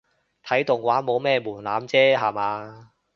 [0.43, 2.89] 睇動畫冇咩門檻啫吓嘛